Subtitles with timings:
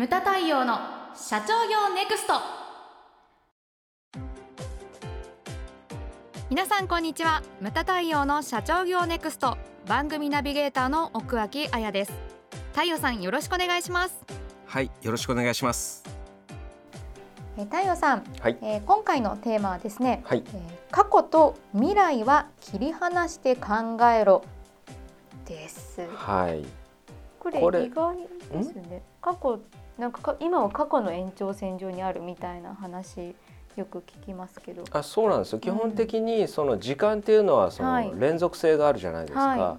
[0.00, 0.78] ムタ太陽の
[1.14, 2.32] 社長業ネクスト。
[6.48, 7.42] 皆さんこんにちは。
[7.60, 9.58] ムタ太陽の社長業ネクスト。
[9.86, 12.14] 番組ナビゲーターの奥脇彩です。
[12.72, 14.16] 太陽さんよろしくお願いします。
[14.64, 16.02] はいよろしくお願いします。
[17.58, 18.56] えー太陽さん、はい。
[18.62, 20.42] えー今回のテーマはですね、はい。
[20.46, 20.60] えー
[20.90, 24.44] 過去と未来は切り離して考えろ
[25.44, 26.08] です。
[26.14, 26.79] はい
[27.40, 28.16] これ意外
[28.52, 29.02] ですね。
[29.20, 29.58] 過去
[29.98, 33.34] なんかか今は過去の延長線上にあるみたいな話
[33.76, 34.84] よく聞きますけど。
[34.92, 35.58] あそうなんですよ。
[35.58, 38.10] 基本的にその時間っていうのはそはい。
[38.10, 39.78] の連続性があるじゃないですか、は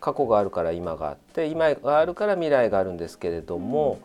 [0.00, 4.00] 過去があるから今があって今があるから未来があるんですけれども、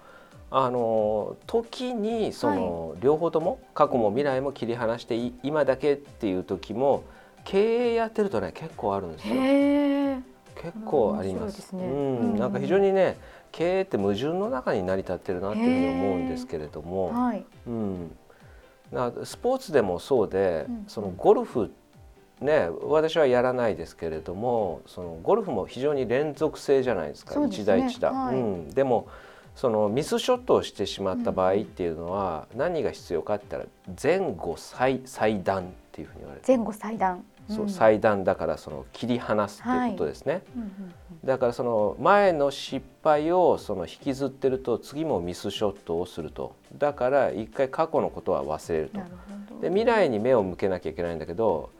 [0.52, 7.04] あの時にその両方とも過去も未来も切り離してい今だけっていう時も
[7.43, 9.35] 経営やってるとね結構あるんですよ。
[10.62, 11.72] 結構あります。
[11.73, 11.84] ね。
[11.84, 12.36] ううん。
[12.36, 13.18] ん、なんか非常にね
[13.52, 17.45] 経営って矛盾の中に成り立ってるなっていうふうに思うんですけれども、はい。
[17.68, 18.12] うん、
[18.91, 20.84] なスポーツでもそうで、うん。
[20.88, 21.71] そのゴルフ
[22.41, 27.34] ね私はやらないですけれどもそのゴルフも非常に連続性じゃないですか。
[27.34, 27.63] そうですね。
[27.63, 28.35] 一打一打、はい。
[28.35, 29.07] うん、でも
[29.55, 37.23] そのミスショットをしてしまった場合っていうのは何が必要かって言ったら前後最最短っていうふうに言われて前後最短。
[37.49, 37.70] そううん。
[37.70, 40.41] 最短だからその切り離すっていうことですね。
[40.55, 40.93] うんうん
[41.25, 46.55] だからその前の失敗をその引きずってると次もミスショットをすると。
[46.77, 49.01] だから一回過去のことは忘れると。
[49.61, 51.71] で未来に目を向けなきゃいけないんだけど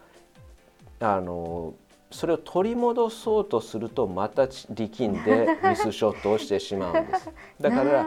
[1.00, 1.74] あの
[2.12, 7.30] それを取り戻そうとするとまた力んで ミスショットをしてしまうんです。
[7.60, 8.06] だから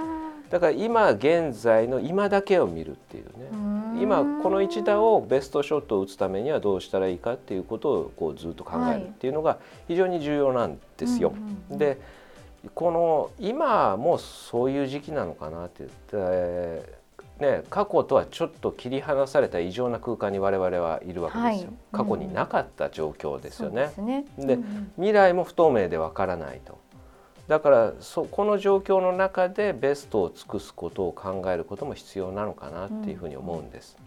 [0.51, 4.03] だから今現在の今だけを見るっていうね。
[4.03, 9.59] 今この一打をベストショットを打つためにはどうしたらいいかっていうことをこうずっと考えるっていうのが
[9.89, 11.33] 非常に重要なんですよ。
[11.35, 11.79] うんうんうん。
[11.79, 11.99] で
[12.75, 17.02] この今もそういう時期なのかなって言って、
[17.43, 21.71] ね、過去とはちょっと切り離された異常な空間に我々はいるわけですよ。
[21.71, 23.83] はい過去になかった状況ですよね。
[23.83, 24.25] ですね。
[24.39, 26.79] でうんうん未来も不透明でわからないと。
[27.49, 33.99] だからそこの状況の中でベストを尽くすことを考えることも必要なのかなっていうふうに思うんです。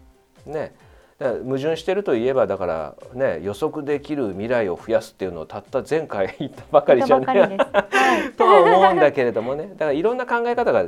[0.46, 0.74] ね、
[1.18, 7.58] だから矛盾してるといえばだからね予測できる未来を増やすっていうのをたった前回言ったばかりじゃない。
[8.38, 10.86] とは思うんだけれどもねだからいろんな考え方が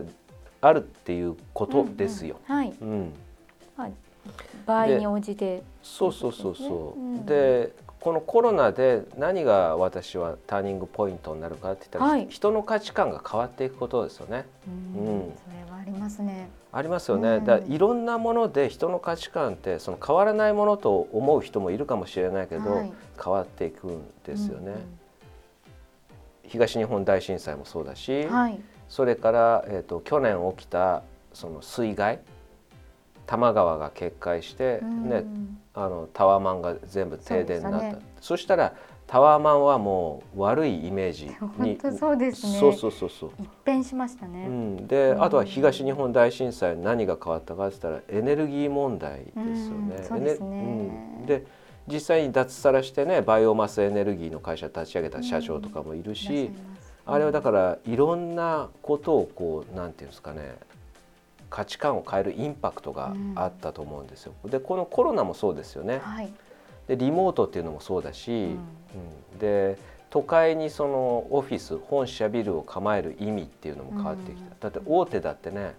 [0.61, 2.37] あるっていうことですよ。
[2.49, 3.13] うんうん
[3.77, 3.93] はい。
[4.67, 5.63] 場合に応じて。
[5.83, 7.01] そうそうそうそう。
[7.01, 14.47] うんでこのコロナで何が私はターニングポイントになるかって言ったら、はい人の価値観が変わっていくことですよね。
[14.97, 16.49] うんうんそれはありますね。
[16.71, 17.29] ありますよね。
[17.37, 22.93] うんだいろんなもので人の価値観ってその変わらないものと思う人もいるかもしれないけど、はい
[23.23, 24.71] 変わっていくんですよね。
[24.73, 24.99] うん
[26.45, 28.61] 東日本大震災もそうだし、うんはい。
[28.89, 32.21] それから、えー、と去年起きたその水害
[33.27, 35.11] 多摩川が決壊して、うん。
[35.11, 35.25] ね、
[35.75, 37.81] あのタワマンが全部停電になった。
[37.81, 38.03] そね。
[38.21, 38.75] そしたら
[39.07, 42.59] タワマンはもう悪いイメージに本当そうですね。
[42.59, 44.47] そうそうそうそう、一変しましたうね。
[44.47, 45.23] ん、でうん。
[45.23, 49.97] あとは東日本大震災何が変わったかって言ったらエネルギー問題ですよね。
[49.99, 50.61] うんそうですね。
[51.21, 51.27] うん。
[51.27, 51.45] で
[51.87, 56.78] 実際に脱サラしてねバイオマスエネルギーの会社立ち上げた社長とかもいるし、いらっしゃいます
[57.11, 60.57] あれはだからいろんなことをこうなんていうんですかね
[61.49, 64.35] 価値観を変えるインパクトがあったと思うんですよ。
[64.45, 66.01] でこのコロナもそうですよね。
[66.03, 66.31] はい。
[66.87, 69.79] でリモートっていうのもそうだし、うんうんで
[70.11, 75.75] 都会にそのオフィス本社ビルを構える意味っていうのも変わってきた、だって大手だってね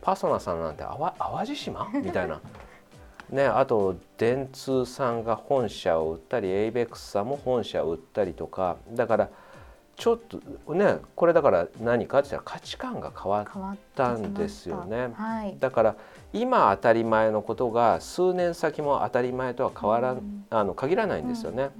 [0.00, 1.90] パソナさんなんて淡淡路島？
[1.94, 2.40] みたいな。
[3.28, 9.30] ね、あと電通さんが本社を売ったりエイベックスさんも本社を売ったりとかだから
[9.96, 15.56] ちょっとねこれだから何かって言ったら価値観が変わったんですよねはい。
[15.60, 15.96] だから
[16.32, 21.70] 今当たり前のことが数年先も当たり前とは変わらん、うんあの限らないんですよね。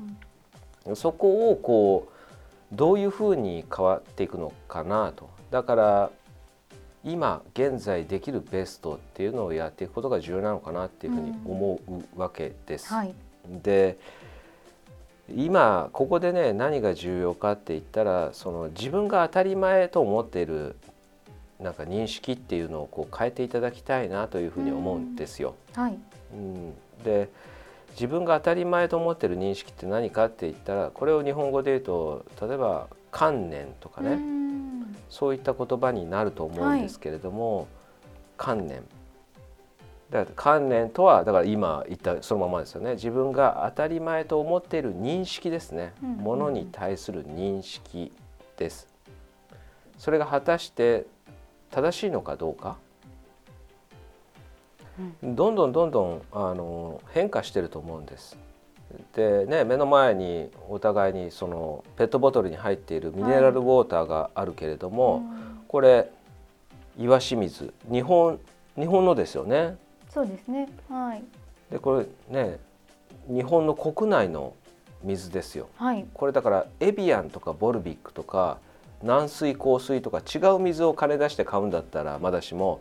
[0.86, 6.10] うんそこをこうどういうふうに変わっていくのかなとだから
[7.04, 11.80] 今現在できるベストっていうのをやっていくことが重要なのかなっていうふうに思
[12.16, 12.92] うわけです。
[12.92, 13.14] はい。
[13.48, 13.98] で
[15.30, 20.76] 今ここでね何が重要かって言ったらその自分が当たり前と思っている
[21.60, 25.54] なんか認識っていうのをこう変えていただきたいなというふうに思うんですよ。
[25.74, 25.98] はい。
[26.34, 26.74] うん、
[27.04, 27.28] で
[27.92, 34.42] 自分が当たり前と思ってる認識って何かって言ったらこれを日本語で言うと例えば観念とかね、うん
[35.12, 37.68] そういった言葉になると思うんですけれども、
[38.38, 38.82] 観念
[40.12, 42.92] だから観念とはだから今言ったそのままですよね。
[42.92, 46.08] 自分が当たり前と思っている認識ですね、うん。
[46.10, 48.12] うんうんものに対する認識
[48.58, 48.86] です。
[49.96, 51.06] それが果たして
[51.70, 52.76] 正しいのかどうか、
[55.22, 58.36] どんどんどんどんあの変化してると思うんです。
[59.14, 65.22] でね目の前にお互いにそのペットボトルに入っているミネラルウォーターがあるけれども、はい、
[65.66, 66.10] これ
[66.98, 67.72] 岩清水。
[67.90, 68.38] 日本
[68.78, 69.76] 日本のですよね。
[70.12, 70.68] そうですね。
[70.88, 71.24] はい。
[71.70, 72.58] でこれね
[73.28, 74.54] 日本の国内の
[75.02, 75.68] 水ですよ。
[75.76, 76.04] はい。
[76.12, 78.58] これだからエビアンとかボルビックとか
[79.02, 82.80] 軟水硬水とか違う水を金出して買うんだったらまだしも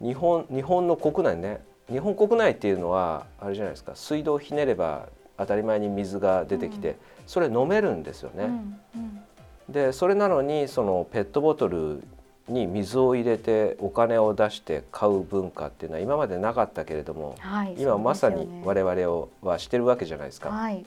[0.00, 5.08] 日本日本の国内ね日本国内っていうのはあれじゃないですか水道をひねれば
[5.38, 6.96] 当たり前に水が出てきて、うん、
[7.26, 8.44] それ飲めるんですよね。
[8.44, 12.02] うんうん、でそれなのにそのペットボトル
[12.48, 20.50] に水を入れてお金を出して買う文化っていうのは今までなかったけれども、はい、今まさに我々をはしてるわけじゃないですか。
[20.50, 20.84] はい、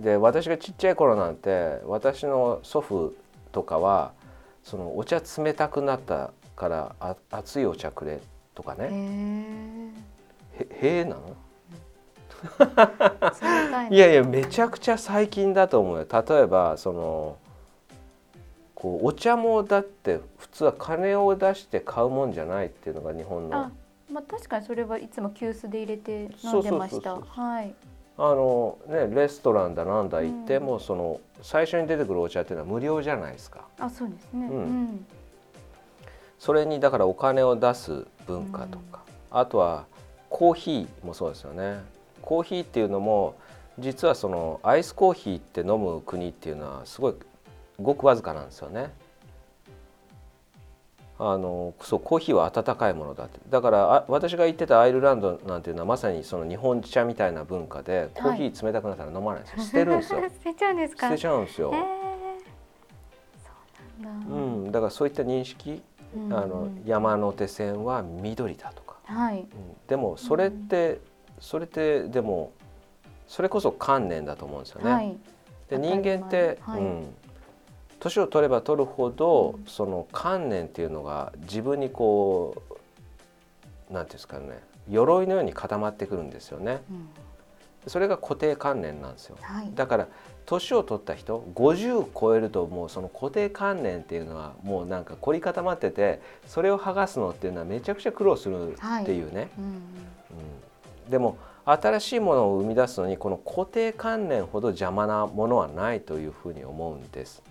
[0.00, 3.14] で私がちっちゃい頃なんて私の祖父
[3.52, 4.12] とかは
[4.62, 8.20] そのお茶冷たくなったからあ熱いお茶くれ
[8.54, 8.88] とかね。
[10.58, 11.36] へえなの。
[13.90, 16.06] いやいやめちゃくちゃ最近だと思うよ。
[16.28, 17.36] 例えばその
[18.84, 23.72] こうお茶もだって普通は金を出して買うもんじゃないっていうのが日本の。
[24.12, 27.14] まあ確かにそれはいつも急須で入れて飲んでました。
[27.16, 27.74] はい。
[28.18, 33.62] あのねレストランだなんだ行っても、うん、その最初に出てくるお茶っていうのは無料じゃないですか。
[33.78, 35.06] あそうですね、うん、
[36.38, 39.00] それにだからお金を出す文化とか、
[39.32, 39.86] うん、あとは
[40.28, 41.80] コーヒーもそうですよね。
[42.20, 43.34] コーヒーっていうのも
[43.78, 47.14] 実はそのアイスコーヒーって飲む国っていうのはすごい
[47.80, 48.90] ごくわずかなんですよね。
[51.16, 53.38] あのそうコーヒーは温かいものだって。
[53.48, 60.20] だからあ私が言ってたアイルランドなんていうのはまさにその日本茶みたいな文化でコーヒー冷たくなったら飲まないんですよ、はい、捨てるんですよ。
[60.28, 61.08] 捨てちゃうんですか？
[61.08, 61.72] 捨てちゃうんですよ、
[64.28, 64.80] うん、だ。
[64.80, 65.82] からそういった認識、
[66.16, 69.38] うんうん、あの山手線は緑だとか、はい。
[69.38, 69.46] うん、
[69.86, 71.00] でもそれって、
[71.38, 72.50] それってでも
[73.28, 74.92] それこそ観念だと思うんですよね。
[74.92, 75.16] はい、
[75.68, 77.14] で人間って、はい、うん
[78.04, 82.62] 年を取れば取るほど、うん、その観念っていうのが自分にこ
[83.90, 84.60] うなんていうんですかね
[84.90, 86.82] 鎧のように固まってくるんですよね。
[86.90, 87.08] うん、
[87.86, 89.38] それが固定観念なんですよ。
[89.40, 90.08] はい、だから
[90.44, 99.40] 年を取った人50超えるともうその固定観念っていうのはもうなんか凝り固まっててそれを剥がすのっていうのはめちゃくちゃ苦労するっていうね。
[99.40, 99.82] はいうんうん
[101.08, 101.36] でも
[101.66, 107.42] 新しいものを生み出すのにこの固定観念ほど邪魔なものはないというふうに思うんです。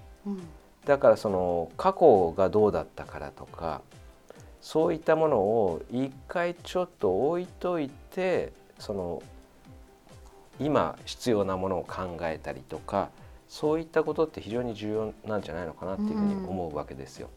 [0.85, 3.81] だからその過去がどうだったからとか
[4.61, 9.21] そういったものを一回ちょっと置いといてその
[10.59, 13.09] 今必要なものを考えたりとか
[13.47, 17.29] そういったことって非常に重要なんじゃないのかなっていうふうに思うわけですよ。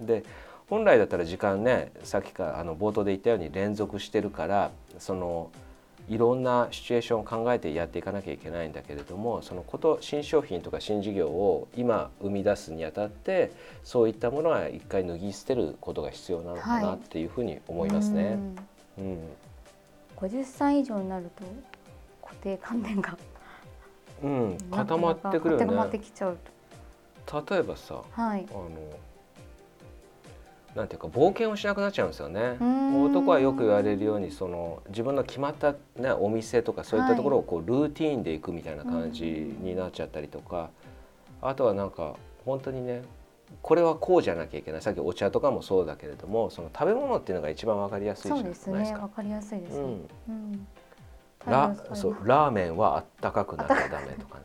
[0.00, 0.24] うん、で
[0.68, 5.50] 本来だったら時間ねさっきからあの冒頭で言ったように連続してるからその
[6.08, 13.52] いろんなシチュエーションを考えてやっていかなきゃいけないんだけれどもそのこと新商品とか新事業を今生み出すにあたって
[13.82, 18.24] そういったものは一回脱ぎ捨てることが必要なのかなっていうふうに思いますね。
[18.24, 18.34] はい、
[18.98, 19.18] うん、
[20.16, 21.44] 50歳以上になると
[22.22, 23.16] 固定観念が
[24.22, 25.66] うん固まってくるよね。
[25.66, 26.38] 固まってきちゃう
[27.26, 27.44] と。
[27.50, 28.70] 例えばさ、はい、あの
[30.74, 32.56] なんていうか冒険をしなくなっちゃうんですよね。
[32.60, 40.70] 男はよく言われるようにその自分の決まった、ね、お店とかそういったところをこうルーティーンで行くみたいな感じになっちゃったりとか、
[41.40, 43.02] あとはなんか本当にね
[43.62, 44.82] これはこうじゃなきゃいけない。
[44.82, 48.66] さっきお茶とかもそうだけれどもその食べ物っていうのが一番わかりやすいじゃないですか。
[48.66, 48.98] そうですね。
[48.98, 49.82] わかりやすいです、ね、
[50.28, 50.66] うん、
[51.46, 54.44] ラそうラーメンはあったかくなきゃダメとかね。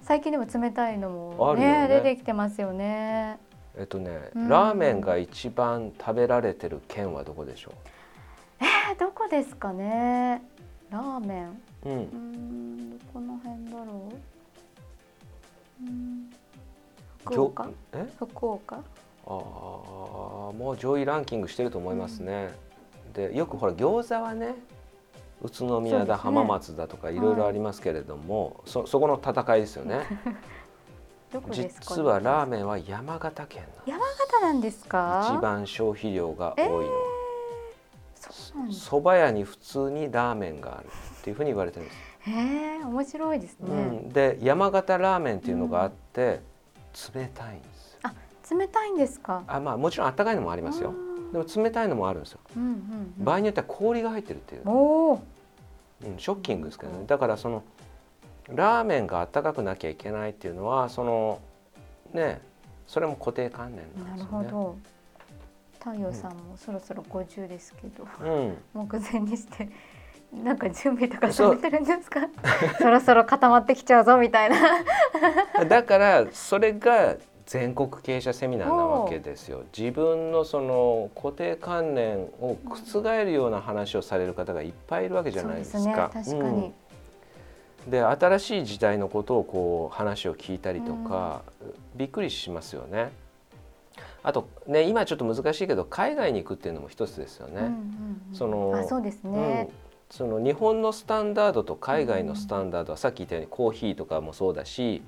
[0.00, 3.38] 最近でも冷たいのもね、ね、出てきてますよね。
[3.76, 8.64] えっとね、ラーメンが一番食べられてる県はどこでしょう？
[8.64, 10.42] えー、どこですかね？
[10.90, 11.62] ラーメン。
[11.86, 11.92] うん。
[11.92, 14.08] うんどこの辺だろ
[15.82, 15.86] う？
[15.86, 16.30] うん
[17.24, 17.68] 福岡？
[17.92, 18.06] え？
[18.18, 18.76] 福岡？
[18.76, 18.80] あ
[19.26, 19.32] あ
[20.52, 22.50] もう上位ランキングしてると思いますね、
[23.06, 24.54] うん、でよくほら餃子はね
[25.42, 30.00] 宇都宮だ、ね、浜松だとかいろいろありますけれども、はい、そそこの戦いですよね
[31.50, 34.84] 実はラーメンは山形県山形なんです。
[34.84, 36.92] か一番消費量が多いの、
[38.66, 41.98] えー、そば屋に普通にラーメンがあるっていうふうに言われてるんです。
[42.30, 43.72] へえ面白いですね、う
[44.06, 46.40] ん、で山形ラーメンっていうのがあって、
[47.14, 48.14] うん、冷たいんですあ
[48.50, 49.42] 冷たいんですか？
[49.46, 50.94] あまあもちろん温かいのもありますよ。
[51.32, 52.70] でも冷たいのもあるんですよ、うんうん
[53.18, 54.62] うん、場合によっては氷が入ってるっていう。
[54.66, 55.20] お、うん、
[56.16, 57.04] ショッキングですけどね。
[57.06, 57.64] だからその
[58.48, 61.40] ラーメンがあったかくなきゃいけないっていうのはその
[62.12, 62.40] ね
[62.86, 64.42] それも固定観念なんですよね。
[64.42, 64.76] なるほど。
[65.78, 69.68] 太陽さんもそろそろ50ですけど、うん、目前にして
[70.32, 72.20] なんか準備とかされてるんですか？
[72.78, 74.56] そろそろ固まってきちゃうぞみたいな。
[75.68, 79.64] だからそれが全国経営者セミナーなわけですよ。
[79.76, 86.10] 自分のその固定観念を覆るような話をされる方がいっぱいいるわけじゃないですか。
[86.14, 86.40] そうですね。
[86.40, 86.74] 確かに、うん
[87.88, 91.42] で新しい時代のことをこう話を聞いたりとか、
[91.96, 93.12] びっくりしますよね。
[94.22, 97.54] あとね今ちょっと難しいけど海外に行くっていうのも一つですよね。
[97.56, 99.74] うんうんうんそのあそうですね、うん。
[100.10, 105.02] その日本のスタンダードと海外のスタンダードはさっき言ったようにコーヒーとかもそうだし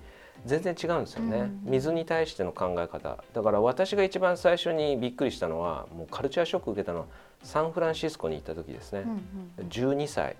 [0.45, 3.25] 全然違うんですよね、うん水に対しての考え方。
[3.33, 7.07] だから私が一番最初にびっくりしたのはもうカルチャーショック受けたのは
[7.43, 9.01] サンフランシスコに行った時ですね。
[9.01, 9.19] うん、うん
[9.59, 9.67] うん。
[9.69, 10.37] 12歳。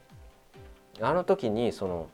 [1.01, 2.09] あの時にその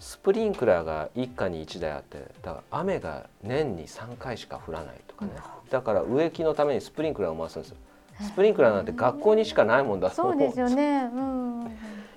[0.00, 5.32] スプリンクラーが一家に1台あってだから雨が年に3回しか降らないとかね。
[5.70, 7.76] だから植木のためにスプリンクラーを回すんですよ。
[8.20, 11.76] スプリンクラーなんて学校にしかないもんだと思そうですよね、うんうん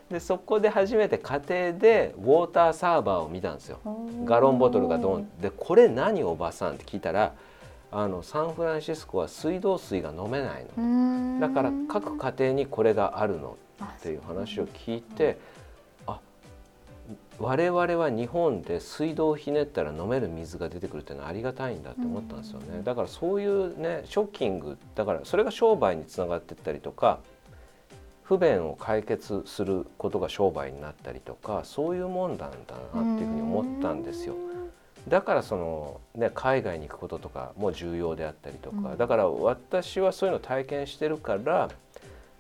[0.09, 3.79] でそこで初めて家庭でウォーターサーバーを見たんですよ。
[3.85, 5.29] うん、ガロンボトルがドン。
[5.41, 7.33] でこれ何おばさんって聞いたら
[7.91, 10.81] あのサンフランシスコは水道水が飲めないの。
[10.81, 11.39] うん。
[11.41, 15.66] だから各家庭にこれがあるのあっていう話を聞いてあ
[17.39, 22.81] 我々は日本で水道をひねったら飲める水が出てくるっていうのはありがたいんだって思ったんですよね。
[22.83, 27.19] だからそういうねショッキングだからそれが商売につながっていったりとか
[28.23, 34.35] 不便を解決することが商売になったりとかそういうもんなんだなっていうふうに思ったんですよ。
[35.07, 38.97] だからその、ね、海外に行くこととかも重要であったりとか、うん。
[38.97, 41.69] だから私はそういうのを体験してるから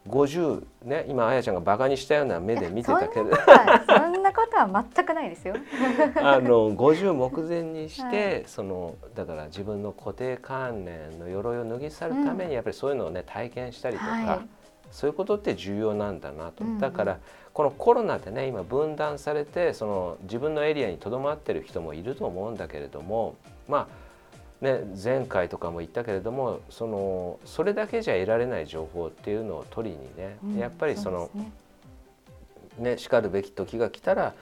[0.07, 3.29] 50ね今あやちゃんがバカにしたような目で見てたけど
[4.65, 5.55] は全くないですよ。
[6.15, 8.43] あの50目前にして、はい。
[8.47, 14.39] そのだから自分の固定観念の鎧を脱ぎ去るためにやっぱりそういうのをね体験したりとか、はい。
[14.91, 17.19] そういうことって重要なんだなと、だから
[17.53, 23.35] このコロナでね今分断されてその自分のエリアにとどまってる人もいると思うんだけれども
[23.67, 23.89] ま
[24.61, 31.51] あね前回とかも言ったけれどもそのそれだけじゃ得られない情報っていうのを取りにね、うんやっぱりそのうですね
[32.79, 34.33] ねしかるべき時が来たら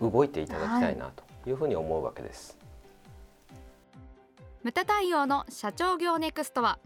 [0.00, 1.10] 動いていただきたいな
[1.42, 2.56] というふうに思うわけです。
[4.62, 6.78] ムタ太陽の社長業ネクストは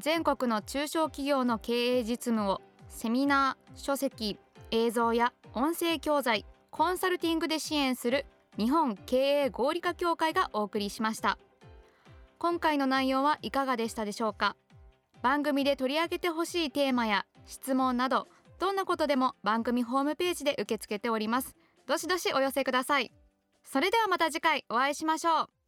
[0.00, 4.36] 全国の中小企業の経営実務をセミナー書籍
[4.72, 8.26] 映像や音声教材コンサルティングで支援する
[8.56, 11.38] 日本経営合理化協会がお送りしました
[12.38, 14.56] 今回の内容はいかがでしたでしょうか
[15.22, 18.26] 番組で取り上げてほしいテーマや質問など
[18.60, 21.56] どんなことでも番組ホームページで受け付けております。
[21.86, 23.10] どしどしお寄せください。
[23.64, 25.59] それではまた次回お会いしましょう。